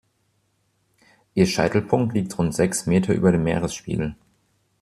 [1.35, 4.15] Ihr Scheitelpunkt liegt rund sechs Meter über dem Meeresspiegel.